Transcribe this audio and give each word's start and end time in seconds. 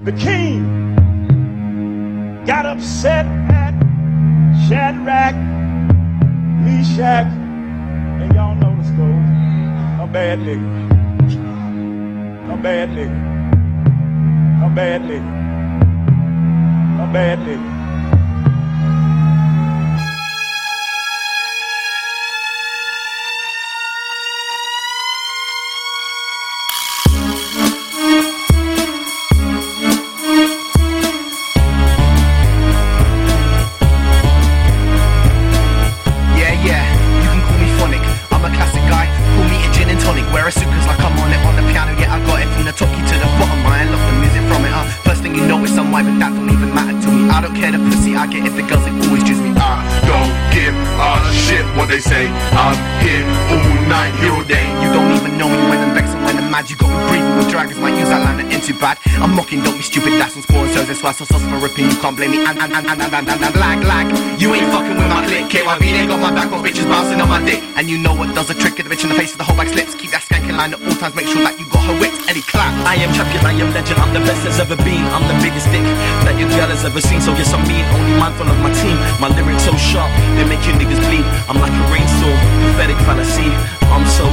The 0.00 0.12
king 0.12 0.94
got 2.46 2.66
upset 2.66 3.26
at 3.50 3.74
Shadrach, 4.68 5.34
Meshach, 6.62 7.26
and 7.26 8.32
y'all 8.32 8.54
know 8.54 8.76
the 8.76 8.84
story. 8.84 9.26
A 10.00 10.06
bad 10.06 10.38
nigga. 10.38 10.68
A 12.52 12.56
bad 12.56 12.90
nigga. 12.90 13.18
A 14.64 14.70
bad 14.70 15.02
nigga. 15.02 15.32
A 17.02 17.12
bad 17.12 17.38
nigga. 17.40 17.77
I 47.38 47.40
don't 47.40 47.54
care 47.54 47.70
the 47.70 47.78
pussy 47.78 48.16
I 48.16 48.26
get 48.26 48.50
if 48.50 48.58
the 48.58 48.66
girls 48.66 48.82
it 48.82 48.90
always 49.06 49.22
choose 49.22 49.38
me. 49.38 49.54
I 49.54 49.78
don't 50.10 50.34
give 50.50 50.74
a 50.74 51.10
shit 51.46 51.62
what 51.78 51.86
they 51.86 52.02
say. 52.02 52.26
I'm 52.50 52.74
here 52.98 53.22
all 53.54 53.78
night, 53.86 54.10
all 54.26 54.42
day. 54.42 54.66
You 54.82 54.90
don't 54.90 55.14
even 55.14 55.38
know 55.38 55.46
me 55.46 55.62
when 55.70 55.78
I'm 55.78 55.94
vexing, 55.94 56.18
when 56.26 56.34
I'm 56.34 56.50
mad. 56.50 56.66
You 56.66 56.74
got 56.74 56.90
me 56.90 56.98
breathing 57.06 57.38
with 57.38 57.46
dragons, 57.46 57.78
might 57.78 57.94
use 57.94 58.10
too 58.68 58.76
bad. 58.76 59.00
I'm 59.16 59.32
mocking, 59.32 59.64
don't 59.64 59.80
be 59.80 59.82
stupid, 59.82 60.20
that's 60.20 60.36
on 60.36 60.44
spawn 60.44 60.68
so 60.68 60.84
That's 60.84 61.00
why 61.00 61.16
so 61.16 61.24
sauce 61.24 61.40
for 61.40 61.56
ripping, 61.56 61.88
you 61.88 61.96
can't 62.04 62.12
blame 62.12 62.36
me. 62.36 62.44
And, 62.44 62.60
and, 62.60 62.68
and, 62.68 62.84
and, 62.84 63.00
and, 63.00 63.14
and, 63.16 63.24
and, 63.24 63.40
and, 63.40 63.56
lag. 63.56 63.80
like. 63.80 64.12
You 64.36 64.52
ain't 64.52 64.68
fucking 64.68 64.92
with 64.92 65.08
my 65.08 65.24
clique. 65.24 65.48
KYB, 65.48 65.80
they 65.80 66.04
got 66.04 66.20
my 66.20 66.28
back 66.28 66.52
on 66.52 66.60
bitches 66.60 66.84
bouncing 66.84 67.16
on 67.16 67.32
my 67.32 67.40
dick. 67.48 67.64
And 67.80 67.88
you 67.88 67.96
know 67.96 68.12
what 68.12 68.28
does 68.36 68.52
a 68.52 68.54
trick, 68.54 68.76
get 68.76 68.84
the 68.84 68.92
bitch 68.92 69.08
in 69.08 69.08
the 69.08 69.16
face 69.16 69.32
of 69.32 69.40
the 69.40 69.48
whole 69.48 69.56
bag 69.56 69.72
slips. 69.72 69.96
Keep 69.96 70.12
that 70.12 70.20
skanking 70.20 70.52
line 70.52 70.76
at 70.76 70.84
all 70.84 70.92
times, 71.00 71.16
make 71.16 71.32
sure 71.32 71.40
that 71.48 71.56
you 71.56 71.64
got 71.72 71.80
her 71.88 71.96
wits. 71.96 72.20
Any 72.28 72.44
clap. 72.44 72.68
I 72.84 73.00
am 73.00 73.08
champion, 73.16 73.40
I 73.40 73.56
am 73.56 73.72
legend, 73.72 74.04
I'm 74.04 74.12
the 74.12 74.20
best 74.20 74.44
there's 74.44 74.60
ever 74.60 74.76
been. 74.84 75.00
I'm 75.16 75.24
the 75.24 75.38
biggest 75.40 75.64
dick 75.72 75.88
that 76.28 76.36
your 76.36 76.52
girl 76.52 76.68
has 76.68 76.84
ever 76.84 77.00
seen. 77.00 77.24
So 77.24 77.32
yes, 77.40 77.48
I'm 77.56 77.64
mean, 77.64 77.88
only 77.96 78.20
mindful 78.20 78.52
of 78.52 78.58
my 78.60 78.68
team. 78.84 79.00
My 79.16 79.32
lyrics 79.32 79.64
so 79.64 79.72
sharp, 79.80 80.12
they 80.36 80.44
make 80.44 80.60
you 80.68 80.76
niggas 80.76 81.00
bleed. 81.08 81.24
I'm 81.48 81.56
like 81.56 81.72
a 81.72 81.84
rainstorm, 81.88 82.36
prophetic 82.68 83.00
fallacy. 83.08 83.48
I'm 83.88 84.04
so 84.04 84.27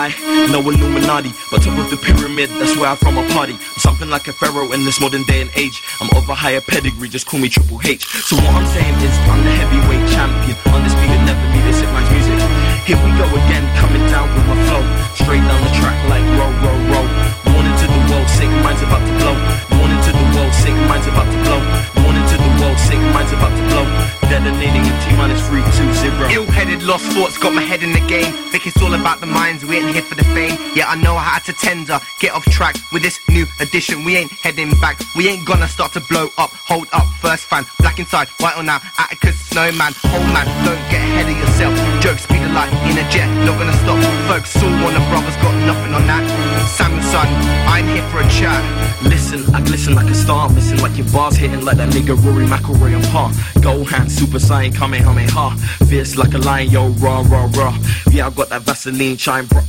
eye, 0.00 0.48
no 0.50 0.60
Illuminati. 0.60 1.32
But 1.50 1.62
top 1.62 1.76
of 1.78 1.90
the 1.92 1.98
pyramid, 2.00 2.48
that's 2.58 2.76
where 2.76 2.88
I'm 2.88 2.96
from 2.96 3.18
a 3.18 3.26
party. 3.36 3.56
Something 3.76 4.08
like 4.08 4.26
a 4.28 4.32
pharaoh 4.32 4.72
in 4.72 4.84
this 4.84 5.00
modern 5.00 5.24
day 5.24 5.40
and 5.44 5.50
age. 5.56 5.76
I'm 6.00 6.08
of 6.16 6.28
a 6.28 6.34
higher 6.34 6.60
pedigree, 6.60 7.08
just 7.08 7.26
call 7.26 7.40
me 7.40 7.48
Triple 7.48 7.80
H. 7.84 8.06
So 8.28 8.36
what 8.36 8.54
I'm 8.56 8.68
saying 8.76 8.96
is, 9.04 9.14
I'm 9.28 9.42
the 9.44 9.52
heavyweight 9.60 10.04
champion. 10.08 10.56
Undisputed, 10.72 11.20
never 11.28 11.46
be 11.52 11.60
this 11.66 11.80
hit 11.80 11.90
man's 11.92 12.10
music. 12.16 12.38
Here 12.88 13.00
we 13.04 13.10
go 13.20 13.26
again, 13.44 13.64
coming 13.76 14.04
down 14.08 14.26
with 14.34 14.39
minus 25.16 25.40
three, 25.48 25.62
two, 25.76 25.92
zero. 25.94 26.28
Ill-headed, 26.30 26.82
lost 26.82 27.04
thoughts, 27.12 27.38
got 27.38 27.52
my 27.52 27.62
head 27.62 27.82
in 27.82 27.92
the 27.92 28.00
game. 28.06 28.32
Think 28.50 28.66
it's 28.66 28.80
all 28.82 28.94
about 28.94 29.20
the 29.20 29.26
minds, 29.26 29.64
we 29.64 29.78
ain't 29.78 29.94
here 29.94 30.02
for 30.02 30.14
the 30.14 30.24
fame. 30.34 30.58
Yeah, 30.74 30.88
I 30.88 30.96
know 30.96 31.16
I 31.16 31.22
had 31.22 31.44
to 31.44 31.52
tender, 31.52 31.98
get 32.20 32.32
off 32.32 32.44
track 32.46 32.76
with 32.92 33.02
this 33.02 33.18
new 33.28 33.46
edition. 33.60 34.04
We 34.04 34.16
ain't 34.16 34.32
heading 34.32 34.70
back, 34.80 35.00
we 35.16 35.28
ain't 35.28 35.46
gonna 35.46 35.68
start 35.68 35.92
to 35.94 36.00
blow 36.00 36.28
up. 36.38 36.50
Hold 36.68 36.88
up, 36.92 37.06
first 37.20 37.44
fan, 37.44 37.64
black 37.78 37.98
inside, 37.98 38.28
white 38.40 38.56
on 38.56 38.68
out. 38.68 38.82
Atticus, 38.98 39.38
snowman, 39.48 39.92
whole 40.06 40.28
man, 40.34 40.46
don't 40.64 40.82
get 40.90 41.00
ahead 41.00 41.26
of 41.30 41.36
yourself. 41.36 41.74
Joke, 42.00 42.18
speed 42.18 42.42
of 42.42 42.52
light 42.52 42.72
in 42.90 42.98
a 42.98 43.06
jet, 43.10 43.28
not 43.44 43.58
gonna 43.58 43.76
stop. 43.84 43.98
Folks, 44.28 44.56
all 44.62 44.90
the 44.90 45.02
brothers, 45.10 45.36
got 45.36 45.54
nothing 45.66 45.94
on 45.94 46.06
that. 46.06 46.24
Samuel 46.76 47.02
son, 47.02 47.26
I'm 47.66 47.86
here 47.88 48.06
for 48.10 48.20
a 48.20 48.28
chat. 48.28 48.89
Listen, 49.02 49.54
I 49.54 49.62
glisten 49.62 49.94
like 49.94 50.08
a 50.08 50.14
star. 50.14 50.48
Missing 50.50 50.80
like 50.80 50.96
your 50.96 51.06
bars 51.08 51.36
hitting 51.36 51.64
like 51.64 51.78
that 51.78 51.88
nigga 51.90 52.16
Rory 52.24 52.46
McIlroy 52.46 52.96
on 52.96 53.02
par. 53.10 53.32
Go 53.62 53.84
hand, 53.84 54.10
super 54.10 54.38
saiyan, 54.38 54.74
Kamehameha. 54.74 55.56
Fierce 55.86 56.16
like 56.16 56.34
a 56.34 56.38
lion, 56.38 56.70
yo, 56.70 56.88
raw, 57.04 57.22
raw, 57.22 57.48
raw. 57.54 57.76
Yeah, 58.10 58.26
I 58.26 58.30
got 58.30 58.50
that 58.50 58.62
Vaseline 58.62 59.16
shine, 59.16 59.46
bro. 59.46 59.62